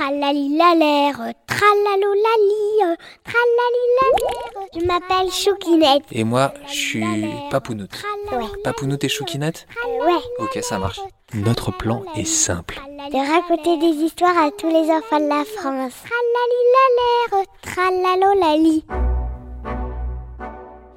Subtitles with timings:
[0.00, 4.68] Tralalilalère, tralalolali, tralalilalère.
[4.74, 6.04] Je m'appelle Choukinette.
[6.10, 7.04] Et moi, je suis
[7.50, 8.02] Papounoute.
[8.32, 8.46] Ouais.
[8.64, 9.66] Papounoute et Choukinette
[10.00, 10.22] Ouais.
[10.38, 11.00] Ok, ça marche.
[11.34, 12.80] Notre plan est simple.
[13.12, 15.92] De raconter des histoires à tous les enfants de la France.
[17.28, 18.86] Tralalilalère, tralalolali.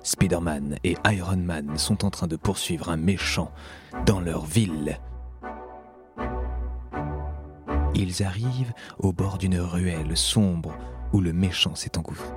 [0.02, 3.52] Spider-Man et Iron Man sont en train de poursuivre un méchant
[4.06, 4.98] dans leur ville.
[7.96, 10.74] Ils arrivent au bord d'une ruelle sombre
[11.12, 12.28] où le méchant s'est engouffré.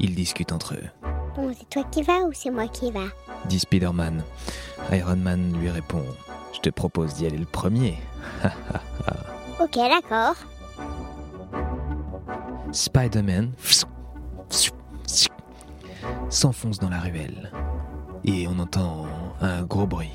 [0.00, 0.88] Ils discutent entre eux.
[1.36, 3.04] Bon, c'est toi qui vas ou c'est moi qui va
[3.46, 4.24] Dit Spider-Man.
[4.92, 6.04] Iron Man lui répond
[6.52, 7.96] Je te propose d'y aller le premier.
[9.60, 10.36] Ok, d'accord.
[12.70, 13.52] Spider-Man
[16.28, 17.50] s'enfonce dans la ruelle.
[18.24, 19.06] Et on entend
[19.40, 20.12] un gros bruit.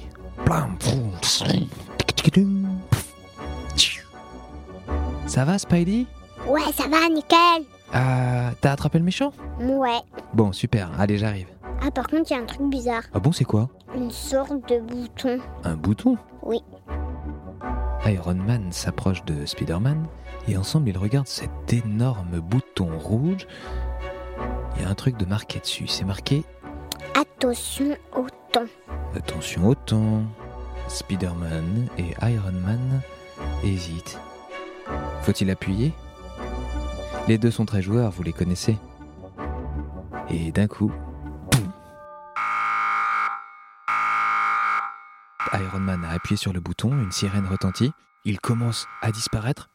[5.33, 6.05] Ça va, Spidey?
[6.47, 7.65] Ouais, ça va, nickel.
[7.95, 9.33] Euh, T'as attrapé le méchant?
[9.59, 9.97] Ouais.
[10.35, 11.47] Bon, super, allez, j'arrive.
[11.83, 13.01] Ah, par contre, il y a un truc bizarre.
[13.15, 13.67] Ah bon, c'est quoi?
[13.95, 15.39] Une sorte de bouton.
[15.63, 16.19] Un bouton?
[16.43, 16.59] Oui.
[18.05, 20.05] Iron Man s'approche de Spider-Man
[20.47, 23.47] et ensemble ils regardent cet énorme bouton rouge.
[24.75, 25.87] Il y a un truc de marqué dessus.
[25.87, 26.43] C'est marqué
[27.19, 28.69] Attention au temps.
[29.15, 30.21] Attention au temps.
[30.87, 33.01] Spider-Man et Iron Man
[33.63, 34.19] hésitent.
[35.23, 35.93] Faut-il appuyer?
[37.27, 38.77] Les deux sont très joueurs, vous les connaissez.
[40.29, 40.91] Et d'un coup,
[41.51, 41.71] boum
[45.53, 47.91] Iron Man a appuyé sur le bouton, une sirène retentit.
[48.25, 49.69] Il commence à disparaître.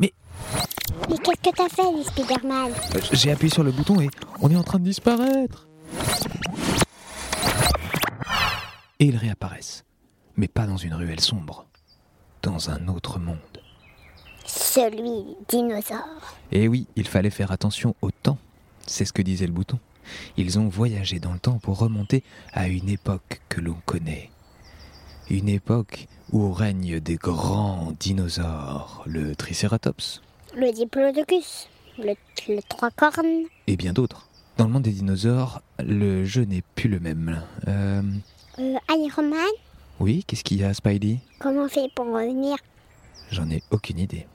[0.00, 0.12] Mais
[1.08, 2.72] qu'est-ce que t'as fait, les Spider-Man?
[2.94, 4.08] Euh, J'ai appuyé sur le bouton et
[4.40, 5.66] on est en train de disparaître.
[8.98, 9.84] Et ils réapparaissent.
[10.36, 11.66] Mais pas dans une ruelle sombre.
[12.42, 13.55] Dans un autre monde.
[14.56, 16.34] Celui dinosaure.
[16.50, 18.38] Et oui, il fallait faire attention au temps.
[18.86, 19.78] C'est ce que disait le bouton.
[20.38, 22.22] Ils ont voyagé dans le temps pour remonter
[22.54, 24.30] à une époque que l'on connaît.
[25.28, 30.22] Une époque où règnent des grands dinosaures, le Triceratops
[30.56, 31.68] Le diplodocus.
[31.98, 32.14] Le,
[32.48, 33.44] le trois cornes.
[33.66, 34.26] et bien d'autres.
[34.56, 37.42] Dans le monde des dinosaures, le jeu n'est plus le même.
[37.68, 38.02] Euh,
[38.58, 39.48] Euh, Iron Man
[39.98, 41.18] oui, qu'est-ce qu'il y a, Spidey?
[41.38, 42.56] Comment on fait pour revenir
[43.30, 44.26] J'en ai aucune idée.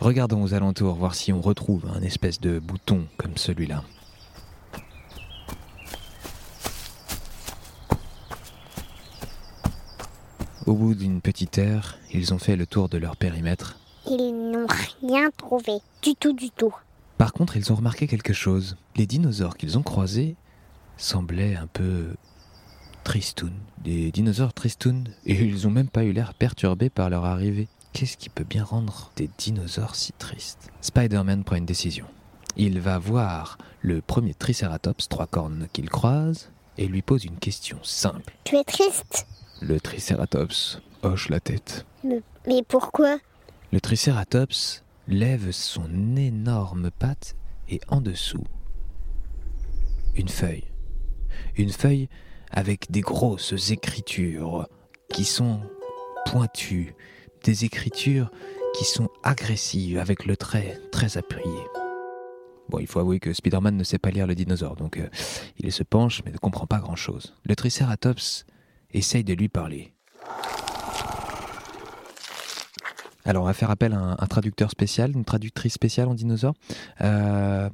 [0.00, 3.82] Regardons aux alentours, voir si on retrouve un espèce de bouton comme celui-là.
[10.66, 13.78] Au bout d'une petite heure, ils ont fait le tour de leur périmètre.
[14.06, 14.66] Ils n'ont
[15.06, 15.72] rien trouvé.
[16.02, 16.74] Du tout, du tout.
[17.18, 18.76] Par contre, ils ont remarqué quelque chose.
[18.96, 20.36] Les dinosaures qu'ils ont croisés
[20.96, 22.14] semblaient un peu
[23.02, 23.60] tristounes.
[23.82, 25.08] Des dinosaures tristounes.
[25.26, 27.68] Et ils ont même pas eu l'air perturbés par leur arrivée.
[27.94, 30.68] Qu'est-ce qui peut bien rendre des dinosaures si tristes?
[30.80, 32.06] Spider-Man prend une décision.
[32.56, 37.78] Il va voir le premier Triceratops trois cornes qu'il croise et lui pose une question
[37.84, 38.34] simple.
[38.42, 39.28] Tu es triste?
[39.62, 41.86] Le Triceratops hoche la tête.
[42.02, 43.18] Mais, mais pourquoi?
[43.72, 47.36] Le Triceratops lève son énorme patte
[47.68, 48.44] et en dessous,
[50.16, 50.64] une feuille.
[51.56, 52.08] Une feuille
[52.50, 54.68] avec des grosses écritures
[55.08, 55.60] qui sont
[56.26, 56.96] pointues,
[57.44, 58.30] des écritures
[58.74, 61.60] qui sont agressives avec le trait très appuyé.
[62.70, 65.08] Bon, il faut avouer que Spider-Man ne sait pas lire le dinosaure, donc euh,
[65.58, 67.34] il se penche mais ne comprend pas grand-chose.
[67.44, 68.46] Le Triceratops
[68.92, 69.92] essaye de lui parler.
[73.26, 76.54] Alors, on va faire appel à un, un traducteur spécial, une traductrice spéciale en dinosaure.
[77.00, 77.70] Euh,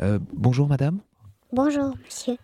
[0.00, 1.00] euh, bonjour, madame.
[1.52, 2.36] Bonjour, monsieur.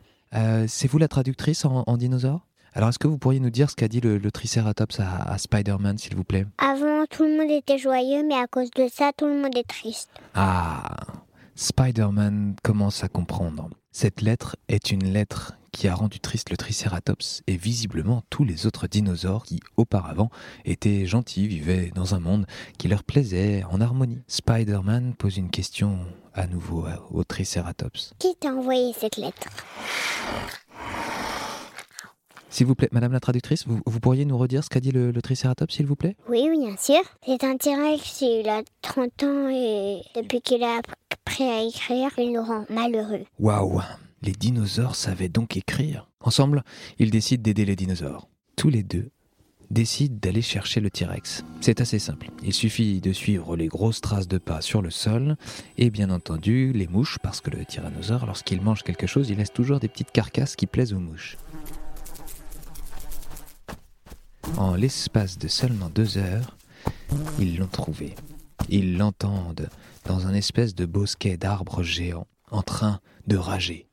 [0.66, 2.44] C'est vous la traductrice en, en dinosaure?
[2.76, 5.38] Alors, est-ce que vous pourriez nous dire ce qu'a dit le, le Triceratops à, à
[5.38, 6.44] Spider-Man, s'il vous plaît?
[6.58, 9.68] Avant, tout le monde était joyeux, mais à cause de ça, tout le monde est
[9.68, 10.10] triste.
[10.34, 10.82] Ah
[11.54, 13.70] Spider-Man commence à comprendre.
[13.92, 18.66] Cette lettre est une lettre qui a rendu triste le Triceratops et visiblement tous les
[18.66, 20.30] autres dinosaures qui, auparavant,
[20.64, 22.44] étaient gentils, vivaient dans un monde
[22.76, 24.22] qui leur plaisait, en harmonie.
[24.26, 26.00] Spider-Man pose une question
[26.32, 28.14] à nouveau au Triceratops.
[28.18, 29.46] Qui t'a envoyé cette lettre?
[32.54, 35.10] S'il vous plaît, Madame la traductrice, vous, vous pourriez nous redire ce qu'a dit le,
[35.10, 36.14] le Triceratops, s'il vous plaît?
[36.28, 37.00] Oui, oui, bien sûr.
[37.26, 40.80] C'est un T-Rex, il a 30 ans et depuis qu'il a
[41.10, 43.24] appris à écrire, il nous rend malheureux.
[43.40, 43.82] Waouh
[44.22, 46.08] Les dinosaures savaient donc écrire.
[46.20, 46.62] Ensemble,
[47.00, 48.28] ils décident d'aider les dinosaures.
[48.54, 49.10] Tous les deux
[49.72, 51.44] décident d'aller chercher le T-Rex.
[51.60, 52.30] C'est assez simple.
[52.44, 55.36] Il suffit de suivre les grosses traces de pas sur le sol
[55.76, 59.52] et bien entendu les mouches parce que le tyrannosaure, lorsqu'il mange quelque chose, il laisse
[59.52, 61.36] toujours des petites carcasses qui plaisent aux mouches.
[64.56, 66.56] En l'espace de seulement deux heures,
[67.38, 68.14] ils l'ont trouvé.
[68.68, 69.68] Ils l'entendent
[70.04, 73.88] dans un espèce de bosquet d'arbres géants en train de rager.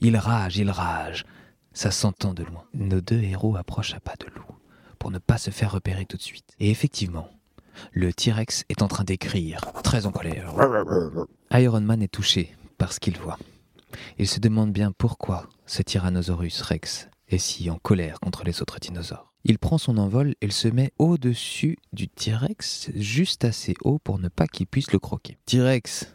[0.00, 1.24] Il rage, il rage.
[1.72, 2.64] Ça s'entend de loin.
[2.74, 4.54] Nos deux héros approchent à pas de loup
[4.98, 6.54] pour ne pas se faire repérer tout de suite.
[6.60, 7.28] Et effectivement,
[7.92, 10.52] le T-Rex est en train d'écrire, très en colère.
[11.52, 13.38] Iron Man est touché par ce qu'il voit.
[14.18, 18.78] Il se demande bien pourquoi ce Tyrannosaurus Rex est si en colère contre les autres
[18.78, 19.32] dinosaures.
[19.44, 24.28] Il prend son envol et se met au-dessus du T-Rex, juste assez haut pour ne
[24.28, 25.38] pas qu'il puisse le croquer.
[25.46, 26.14] T-Rex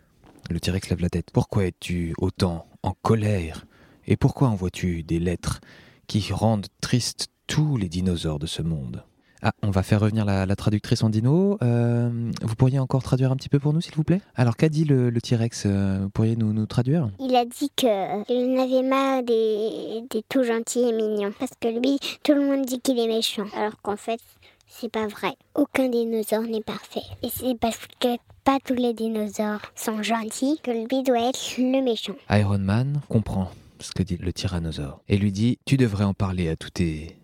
[0.49, 1.31] Le T-Rex lève la tête.
[1.31, 3.65] Pourquoi es-tu autant en colère?
[4.05, 5.61] Et pourquoi envoies-tu des lettres
[6.07, 9.05] qui rendent tristes tous les dinosaures de ce monde?
[9.43, 11.57] Ah, on va faire revenir la, traductrice en dino.
[11.63, 12.09] Euh,
[12.41, 14.21] vous pourriez encore traduire un petit peu pour nous, s'il vous plaît?
[14.35, 17.09] Alors, qu'a dit le, T-Rex euh, Vous pourriez nous, nous traduire?
[17.19, 21.33] Il a dit qu'il n'avait marre des, des tout gentils et mignons.
[21.39, 23.45] Parce que lui, tout le monde dit qu'il est méchant.
[23.55, 24.19] Alors qu'en fait,
[24.67, 25.33] c'est pas vrai.
[25.55, 27.01] Aucun dinosaure n'est parfait.
[27.23, 31.83] Et c'est parce que pas tous les dinosaures sont gentils que lui doit être le
[31.83, 32.15] méchant.
[32.29, 36.49] Iron Man comprend ce que dit le tyrannosaure et lui dit Tu devrais en parler
[36.49, 37.17] à tous tes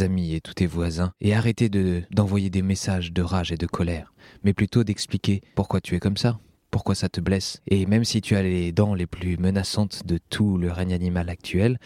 [0.00, 3.66] amis et tous tes voisins, et arrêter de, d'envoyer des messages de rage et de
[3.66, 6.38] colère, mais plutôt d'expliquer pourquoi tu es comme ça,
[6.70, 7.60] pourquoi ça te blesse.
[7.68, 11.28] Et même si tu as les dents les plus menaçantes de tout le règne animal
[11.28, 11.78] actuel,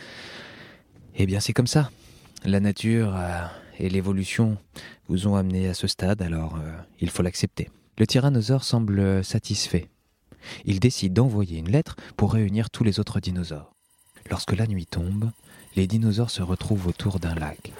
[1.16, 1.90] eh bien c'est comme ça.
[2.44, 3.44] La nature euh,
[3.78, 4.56] et l'évolution
[5.08, 7.68] vous ont amené à ce stade, alors euh, il faut l'accepter.
[7.98, 9.88] Le tyrannosaure semble satisfait.
[10.64, 13.74] Il décide d'envoyer une lettre pour réunir tous les autres dinosaures.
[14.30, 15.30] Lorsque la nuit tombe,
[15.76, 17.72] les dinosaures se retrouvent autour d'un lac.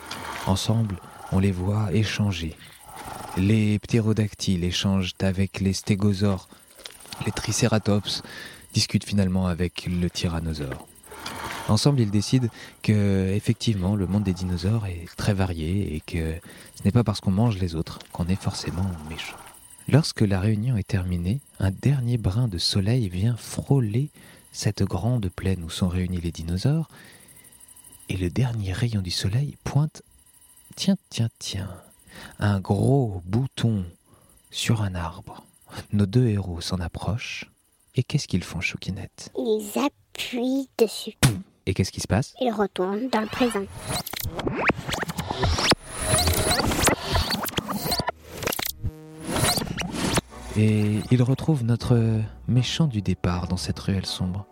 [0.46, 0.96] Ensemble,
[1.32, 2.56] on les voit échanger.
[3.37, 6.49] Les ptérodactyles échangent avec les stégosaures.
[7.26, 8.23] Les tricératops
[8.73, 10.87] discutent finalement avec le tyrannosaure.
[11.69, 12.49] Ensemble, ils décident
[12.82, 16.35] que, effectivement, le monde des dinosaures est très varié et que
[16.75, 19.37] ce n'est pas parce qu'on mange les autres qu'on est forcément méchant.
[19.90, 24.08] Lorsque la réunion est terminée, un dernier brin de soleil vient frôler
[24.52, 26.88] cette grande plaine où sont réunis les dinosaures
[28.08, 30.02] et le dernier rayon du soleil pointe,
[30.76, 31.70] tiens, tiens, tiens,
[32.38, 33.84] un gros bouton
[34.50, 35.44] sur un arbre.
[35.93, 37.50] Nos deux héros s'en approchent.
[37.94, 39.31] Et qu'est-ce qu'ils font, Choukinette?
[39.37, 41.16] Ils appuient dessus.
[41.66, 42.34] Et qu'est-ce qui se passe?
[42.40, 43.64] Ils retournent dans le présent.
[50.56, 54.46] Et ils retrouvent notre méchant du départ dans cette ruelle sombre.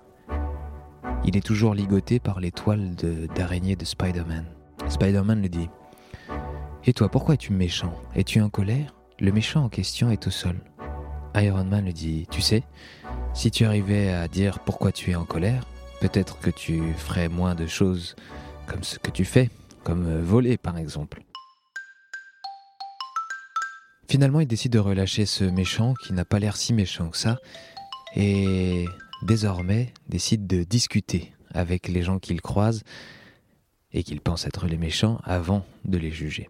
[1.24, 2.94] Il est toujours ligoté par les toiles
[3.34, 4.44] d'araignée de, Spider-Man.
[4.88, 5.68] Spider-Man le dit.
[6.84, 7.92] Et toi, pourquoi es-tu méchant?
[8.14, 8.94] Es-tu en colère?
[9.18, 10.56] Le méchant en question est au sol.
[11.34, 12.26] Iron Man le dit.
[12.30, 12.62] Tu sais,
[13.34, 15.64] si tu arrivais à dire pourquoi tu es en colère,
[16.00, 18.14] peut-être que tu ferais moins de choses
[18.66, 19.50] comme ce que tu fais,
[19.82, 21.22] comme euh, voler par exemple.
[24.08, 27.38] Finalement, il décide de relâcher ce méchant qui n'a pas l'air si méchant que ça,
[28.14, 28.84] et
[29.22, 32.82] désormais décide de discuter avec les gens qu'il croise
[33.92, 36.48] et qu'il pense être les méchants avant de les juger.